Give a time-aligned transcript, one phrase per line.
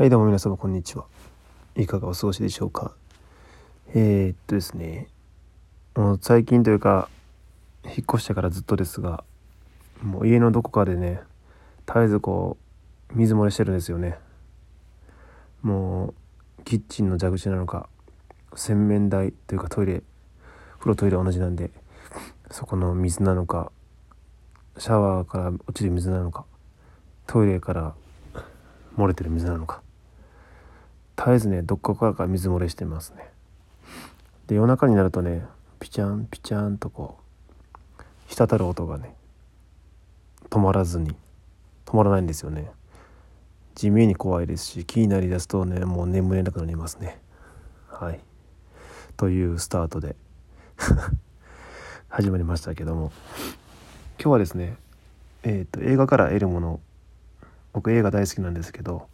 [0.00, 1.04] はいどうも皆様こんにちは。
[1.76, 2.94] いかがお過ごしでしょうか。
[3.92, 5.08] えー、っとですね。
[5.94, 7.10] もう最近というか
[7.84, 9.24] 引っ越してからずっとですが
[10.02, 11.20] もう家のどこかでね
[11.86, 12.56] 絶えずこ
[13.10, 14.16] う水漏れしてるんですよね。
[15.60, 16.14] も
[16.58, 17.86] うキッチンの蛇口なのか
[18.54, 20.02] 洗面台というかトイレ
[20.78, 21.70] 風呂トイレ同じなんで
[22.50, 23.70] そこの水なのか
[24.78, 26.46] シャワーから落ちる水なのか
[27.26, 27.94] トイレから
[28.96, 29.82] 漏れてる水なのか
[31.20, 33.28] 絶えずねどっかからか水漏れしてますね。
[34.46, 35.44] で夜中になるとね
[35.78, 37.18] ピチャンピチャンとこ
[37.98, 38.02] う
[38.34, 39.14] 滴る音がね
[40.48, 41.14] 止まらずに
[41.84, 42.70] 止まらないんですよね。
[43.74, 47.18] 地味に怖いですし気になりだすとねもう眠れなくなりますね。
[47.86, 48.20] はい。
[49.18, 50.16] というスタートで
[52.08, 53.12] 始まりましたけども。
[54.18, 54.76] 今日はですね
[55.42, 56.80] えっ、ー、と映画から得るもの
[57.74, 59.06] 僕映画大好きなんですけど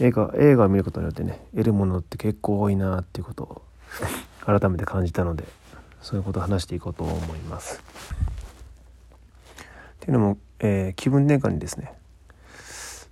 [0.00, 3.62] 映画映画を見ることによってね得るものって結構多いなっていうことを
[4.44, 5.44] 改めて感じたので
[6.02, 7.82] そういうことを話していこうと思います。
[9.96, 11.92] っていうのも、えー、気分転換にですね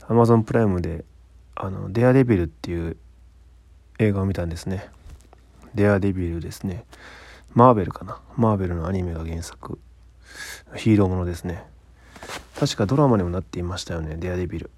[0.09, 1.05] Amazon プライムで
[1.57, 2.97] 「あのデアデビル」っていう
[3.99, 4.89] 映画を見たんですね。
[5.75, 6.85] デアデビルですね。
[7.53, 8.21] マーベルかな。
[8.37, 9.79] マーベルのアニメが原作。
[10.77, 11.65] ヒーローものですね。
[12.59, 14.71] 確かドラマにもなっていましたよねデアデビル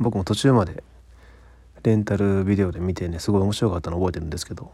[0.00, 0.82] 僕も途中まで
[1.82, 4.72] レンタルビデオで見てねすごい面白かったの覚えてるんですけど、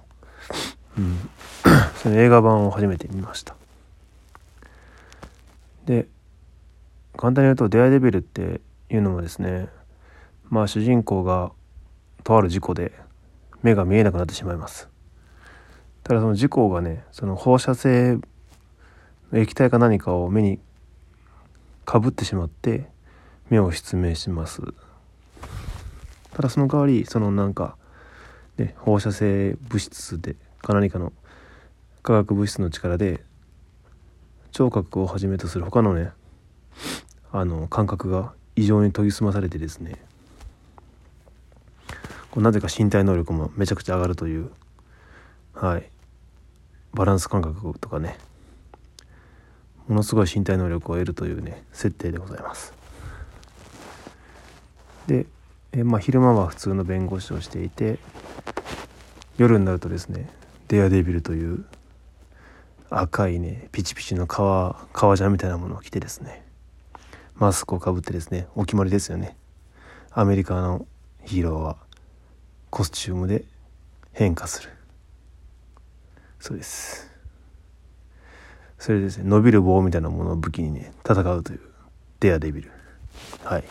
[0.96, 1.18] うん、
[2.02, 3.56] その映画版を初めて見ました。
[5.86, 6.06] で
[7.16, 9.68] 簡単に言うとデアデビルっていうのもですね
[10.48, 11.52] まあ主人公が
[12.22, 12.92] とある事故で
[13.62, 14.88] 目が見えなくなってしまいます。
[16.04, 18.18] ただその事故がねその放射性
[19.32, 20.60] 液体か何かを目に
[21.84, 22.88] かぶってしまって
[23.48, 24.62] 目を失明します。
[26.40, 27.76] ただその代わりそのなんか、
[28.56, 31.12] ね、放射性物質でか何かの
[32.02, 33.22] 化学物質の力で
[34.50, 36.12] 聴覚をはじめとする他のね
[37.30, 39.96] あの感覚が異常に研ぎ澄まされてですね
[42.30, 44.50] こうなぜか身体能力もめちゃくちゃ上がるという
[45.52, 45.90] はい
[46.94, 48.16] バランス感覚とかね
[49.88, 52.72] ものすごい身体能力を得るというね設定でございます。
[55.06, 55.26] で
[55.72, 57.98] え、まあ、昼間は普通の弁護士をしていて
[59.38, 60.28] 夜になるとですね
[60.68, 61.64] デアデビルという
[62.90, 66.44] 赤いねピチピチの革革ジャンみたいなものを着てですね
[67.36, 69.36] マスクをかぶってですねお決まりですよね。
[70.12, 70.86] アメリカの
[71.24, 71.76] ヒーローは
[72.68, 73.44] コスチュームで
[74.12, 74.70] 変化する。
[76.38, 77.10] そうです。
[78.78, 81.60] それですね伸びる棒みたいなものを武器にね戦うという
[82.18, 82.70] デアデビル。
[83.44, 83.64] はい。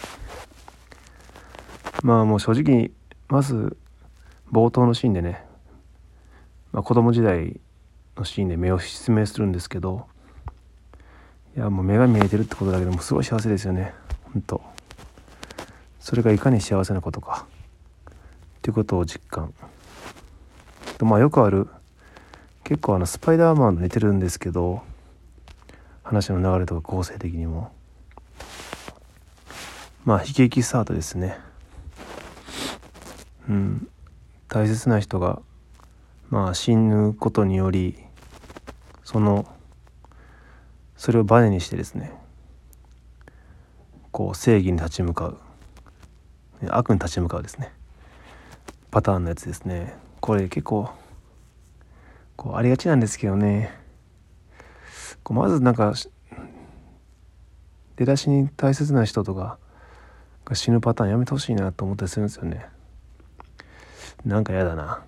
[2.03, 2.91] まあもう正直
[3.27, 3.77] まず
[4.51, 5.43] 冒頭のシーンでね、
[6.71, 7.59] まあ、子供時代
[8.15, 10.07] のシーンで目を失明するんですけど
[11.55, 13.93] いやもう目が見えてるってことだけでもすごい幸せですよね。
[14.33, 14.61] 本当。
[15.99, 17.47] それがいかに幸せなことか。
[18.07, 19.53] っていうことを実感。
[20.97, 21.67] とまあよくある
[22.63, 24.83] 結構あのスパイダーマンと似てるんですけど
[26.03, 27.71] 話の流れとか構成的にも。
[30.05, 31.48] まあ悲劇スタートですね。
[33.49, 33.89] うん。
[34.47, 35.41] 大切な人が
[36.29, 37.97] まあ死ぬことにより
[39.03, 39.45] その
[40.97, 42.11] それをバネにしてですね
[44.11, 45.37] こう正義に立ち向かう。
[46.67, 47.71] 悪に立ち向かうですね。
[48.91, 49.95] パターンのやつですね。
[50.19, 50.89] これ結構
[52.35, 53.71] こうありがちなんですけどね。
[55.23, 55.93] こうまずなんか
[57.95, 59.57] 出だしに大切な人とか
[60.43, 62.65] が死ぬパターンやめてほしいなと思ったりするんですよね。
[64.25, 65.03] なんか嫌だな。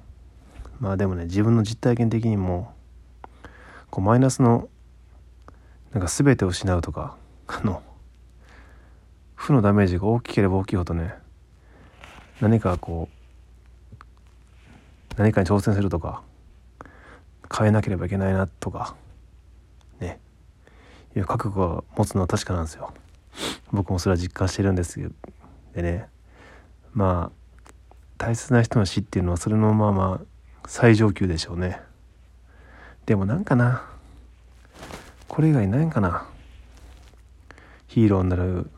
[0.80, 2.74] まあでもね自分の実体験的にも
[3.92, 4.70] こうマイナスの
[5.92, 7.16] なんか全てを失うとか
[7.48, 7.84] あの
[9.36, 11.14] 負のダメージが大きければ大きいほどね
[12.40, 13.16] 何かこう
[15.18, 16.24] 何かに挑戦するとか
[17.56, 18.96] 変えなければいけないなとか
[20.00, 20.20] ね
[21.16, 22.94] いう覚悟を持つのは確かなんですよ。
[23.72, 25.14] 僕もそれは実感してるんですけど
[25.76, 26.08] でね
[26.94, 27.41] まあ
[28.22, 31.82] 大切な人の死っていうのはそれのまあまあ最上級でしょうね。
[33.08, 33.90] でもなんかな。
[35.28, 36.28] これ以外ないんかな。
[37.88, 38.70] ヒーローになる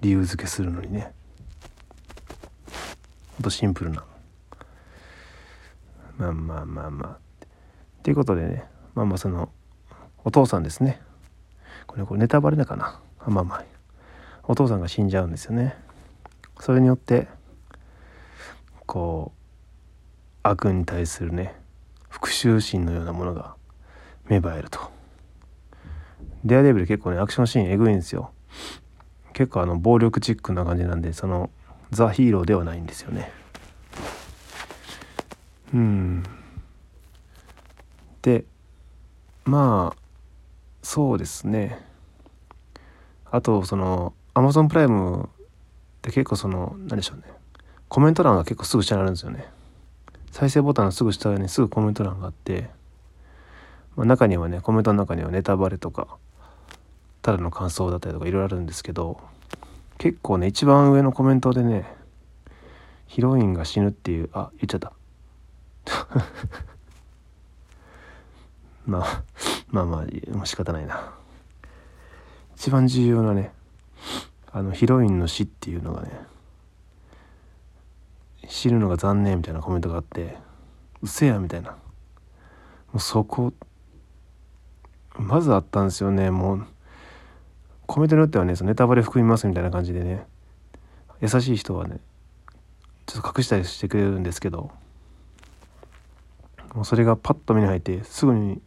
[0.00, 1.12] 理由付けするのにね。
[3.36, 4.04] ほんとシンプルな。
[6.18, 7.46] まあまあまあまあ。
[8.02, 8.64] ということでね。
[8.96, 9.50] まあまあその
[10.24, 11.00] お父さんですね。
[11.86, 12.98] これこれネタバレだかな。
[13.24, 13.64] まあまあ。
[14.48, 15.76] お父さんが死んじゃうんですよね。
[16.58, 17.28] それによって
[18.90, 19.38] こう
[20.42, 21.54] 悪に対するね
[22.08, 23.54] 復讐心のようなものが
[24.28, 24.80] 芽生えると。
[26.44, 28.32] デアデビル結構ねアクションシーンエグいんですよ。
[29.32, 31.50] 結構あの暴力チックな感じなんでその
[31.92, 33.30] ザ・ヒーローではないんですよね。
[35.72, 36.24] うん。
[38.22, 38.44] で
[39.44, 39.98] まあ
[40.82, 41.78] そうですね。
[43.30, 45.46] あとそのアマゾンプライムっ
[46.02, 47.39] て結構その何でしょうね。
[47.90, 49.46] コメント欄が結構すぐ下にあるんですよね。
[50.30, 52.70] 再生ボタンのすぐ下にすぐコメント欄があって、
[53.96, 56.06] まあ、中にはねコメントの中にはネタバレとか
[57.20, 59.20] ただの感想だったりとかいろいろあるんですけど
[59.98, 61.84] 結構ね一番上のコメントでね
[63.08, 64.92] ヒロインが死ぬっていうあ言っちゃった。
[68.86, 69.22] まあ
[69.68, 71.12] まあまあもう仕方ないな。
[72.54, 73.52] 一番重要なね
[74.52, 76.30] あのヒロインの死っていうのがね
[78.50, 80.36] 死ぬのが残念みたいなコメントがあって
[81.02, 81.70] うせやみたいな。
[81.70, 81.76] も
[82.96, 83.52] うそこ
[85.16, 86.30] まずあったんですよね。
[86.30, 86.66] もう
[87.86, 90.26] コメントによってはねそのネタバレ含みますみたいな感じでね
[91.20, 92.00] 優しい人はね
[93.06, 94.70] ちょっと隠したりしてくれるんですけど
[96.74, 98.60] もうそれがパッと目に入ってすぐに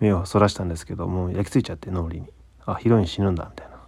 [0.00, 2.26] 目をそらしたんですけどもう焼き付いちゃって脳裏に。
[2.66, 3.78] あヒロイン死ぬんだみたいな。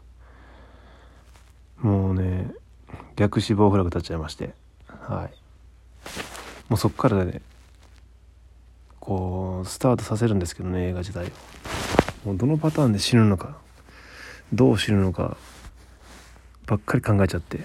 [1.90, 2.52] もうね
[3.16, 4.54] 逆死亡フラグ立っちゃいまして。
[5.10, 5.30] はい。
[6.68, 7.42] もうそっからね
[9.00, 11.28] こうスタートさせるんですけどね映画自体を。
[12.24, 13.56] もうどのパターンで死ぬのか
[14.52, 15.36] どう死ぬのか
[16.66, 17.64] ばっかり考えちゃって。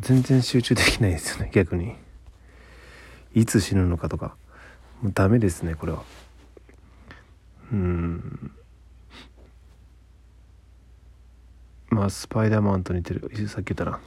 [0.00, 1.94] 全然集中できないですよね逆に。
[3.34, 4.36] いつ死ぬのかとか。
[5.00, 6.02] もうダメですねこれは。
[7.72, 8.50] うん。
[11.88, 13.30] まあスパイダーマンと似てる。
[13.48, 13.98] さっき言ったな。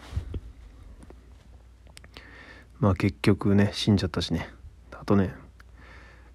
[2.79, 4.49] まあ結局ね死んじゃったしね。
[4.91, 5.33] あとね、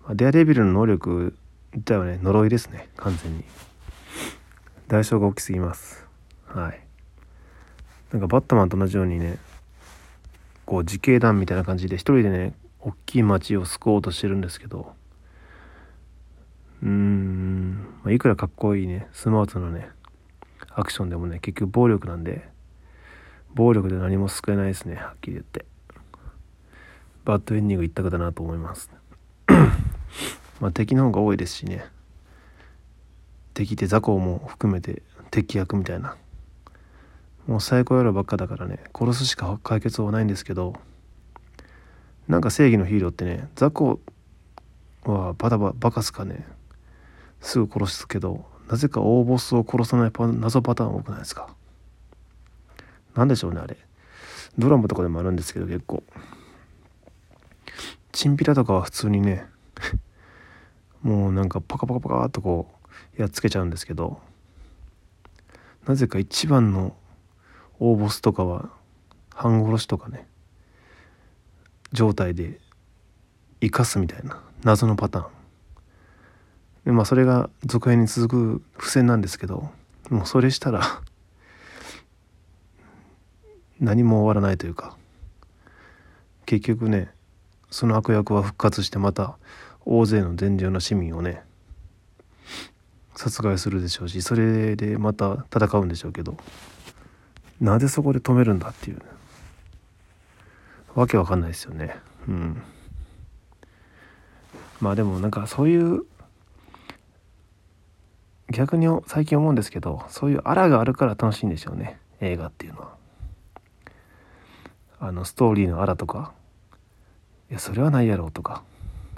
[0.02, 1.36] まあ、デアデビルの能力
[1.72, 2.88] 自体はね呪いですね。
[2.96, 3.44] 完全に。
[4.88, 6.06] 代償が大きすぎます。
[6.46, 6.80] はい。
[8.12, 9.38] なんかバットマンと同じようにね
[10.66, 14.94] こう自警団みたいな感じで一人でね大きい町を救おうとしてるんですけど。
[16.82, 19.88] うーん、まあ、いくらかっこいいねスマートなね
[20.68, 22.46] アクションでもね結局暴力なんで
[23.54, 25.64] 暴力で何も救えないですねはっきり言って。
[27.24, 28.90] バッドエンディング一択だなと思います。
[30.60, 31.86] まあ敵の方が多いですしね。
[33.54, 36.16] 敵って雑魚も含めて敵役みたいな。
[37.46, 40.74] もう最高野郎ばっかだからね殺すしか解決はないんですけど
[42.26, 44.00] なんか正義のヒーローってね雑魚
[45.04, 46.46] はバタババカすかね。
[47.40, 51.54] すぐ殺すけどなぜか大ボスを殺さない謎パターン多くないですか。
[53.14, 53.76] 何でしょうねあれ。
[54.58, 56.02] ドラマとかでもあるんですけど結構。
[58.14, 59.44] チンピラとかは普通にね
[61.02, 62.72] もうなんかパカパカパカっとこ
[63.18, 64.20] うやっつけちゃうんですけど
[65.86, 66.96] なぜか一番の
[67.80, 68.70] 大ボスとかは
[69.34, 70.28] 半殺しとかね
[71.92, 72.60] 状態で
[73.60, 75.32] 生かすみたいな謎のパターン。
[76.84, 79.70] でまあそれが続編に続く付箋なんですけど
[80.08, 81.02] もうそれしたら
[83.80, 84.96] 何も終わらないというか
[86.46, 87.10] 結局ね
[87.74, 89.36] その悪役は復活してまた
[89.84, 91.42] 大勢の善良な市民をね
[93.16, 96.36] 殺害するでしょうしそれでまた戦うんでしょうけど
[97.60, 99.02] なぜそこで止めるんだっていう、
[100.94, 101.96] わけわかんないですよね。
[102.28, 102.62] うん。
[104.80, 106.04] まあでもなんかそういう
[108.50, 111.98] 逆に最近思うんですけどそういうあらがあるから楽しいんでしょうね。
[112.20, 112.94] 映画っていうのは。
[115.00, 116.32] あのストーリーのあらとか
[117.50, 118.62] いやそれはないやろうとか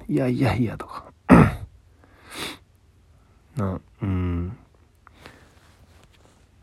[0.08, 1.04] いやいやいやとか。
[3.56, 4.56] なうん。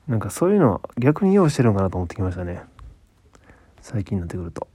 [0.08, 2.62] なんかそういうのは逆に用意してるのかなと思ってきましたね。
[3.82, 4.68] 最近になってくると。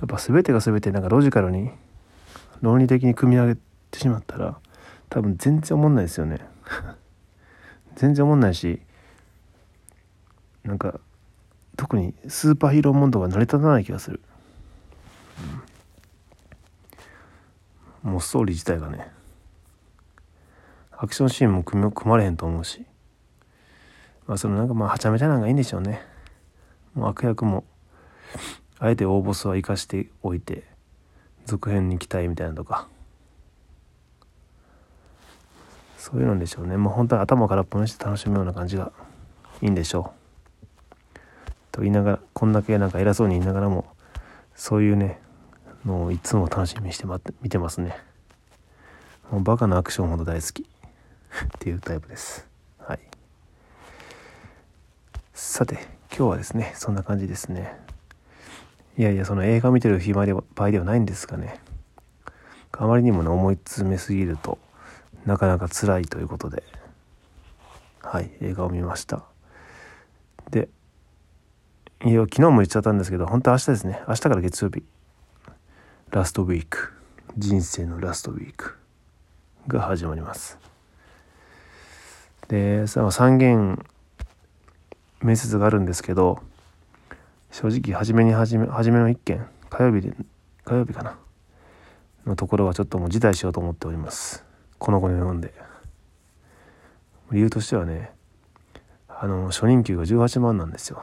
[0.00, 1.70] やっぱ全てが全てなんかロジカルに
[2.60, 3.60] 論理的に組み上げ
[3.90, 4.58] てしまったら
[5.08, 6.40] 多分全然思んないですよね。
[7.96, 8.82] 全然思んないし
[10.64, 10.98] なんか
[11.76, 14.20] 特にスーパーヒーローモンドが成り立たない気がする、
[15.38, 15.62] うん、
[18.04, 19.10] もうストーリー自体がね
[20.92, 22.84] アクションシーンも組組まれへんと思うし
[24.26, 26.00] まあそのなんかまあはちゃめちゃなんがいいんでしょうね。
[26.94, 27.64] もう悪役も
[28.78, 30.64] あえて大ボスは生かしておいて
[31.44, 32.88] 続編に期待みたいなとか。
[35.98, 36.76] そういうのでしょうね。
[36.76, 38.92] もう本当に頭空っぽにして楽しむような感じが
[39.62, 41.18] いいんでしょう。
[41.72, 43.86] と言いながらこんだけなんか偉そうに言いながらも
[44.54, 45.20] そういうね
[45.84, 47.96] のをいつも楽しみにしてま見てますね。
[49.30, 50.62] もうバカなアクションほど大好き。
[50.64, 50.66] っ
[51.58, 52.46] ていうタイプです。
[52.78, 53.00] はい。
[55.32, 55.74] さて
[56.10, 57.78] 今日はですねそんな感じですね。
[58.96, 61.60] いやいやその映画見てる暇で場合ではないんですがね。
[62.72, 64.58] あまりにもね思い詰めすぎると
[65.26, 66.62] なかなか辛いということで。
[68.02, 69.24] はい映画を見ました。
[70.50, 70.68] で
[72.04, 74.02] いや昨日も言っちゃったんですけど本当は明日ですね。
[74.06, 74.84] 明日から月曜日。
[76.14, 76.92] ラストウィーク。
[77.36, 78.76] 人生のラストウィーク。
[79.66, 80.60] が始まります。
[82.46, 83.84] で3件
[85.20, 86.40] 面接があるんですけど
[87.50, 90.14] 正直初めに初め初めの1件火曜日で
[90.64, 91.18] 火曜日かな。
[92.26, 94.44] のところはちょっともう辞退しようと思っております。
[94.78, 95.52] この子に読んで。
[97.32, 98.12] 理由としてはね
[99.08, 101.02] あの初任給が18万なんですよ。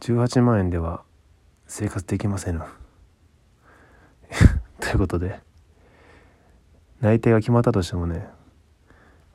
[0.00, 1.04] 18万円では
[1.68, 2.79] 生活できません
[4.92, 5.40] いうことで。
[7.00, 8.26] 内定が決まったとしてもね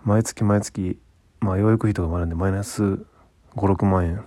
[0.04, 1.00] 毎月毎月
[1.40, 3.00] まあ養育費とかもあるんでマイナス
[3.56, 4.24] 56万円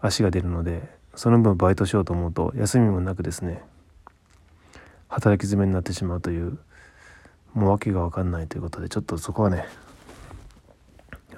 [0.00, 3.62] 足が出るのでその分バイトしようと思うと休みもなくですね
[5.08, 6.58] 働き詰めになってしまうという
[7.52, 9.66] もう訳が分かんないということでちょっとそこはね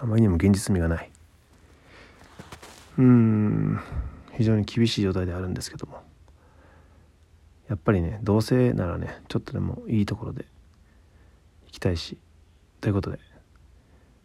[0.01, 1.11] あまりにも現実味がない。
[2.99, 3.81] うん
[4.33, 6.03] 非常に厳しい状態であるんですけども。
[7.69, 10.45] やっぱりね同性ならねちょっとでもいいところで
[11.67, 12.19] 行きたいし
[12.81, 13.19] ということで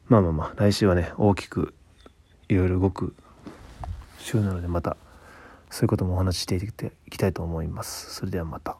[0.07, 1.73] まあまあまあ来週はね大きく
[2.49, 3.15] いろいろ動く
[4.19, 4.97] 週なのでまた
[5.69, 6.61] そういうこともお話ししてい
[7.09, 8.77] きたいと思いますそれではまた。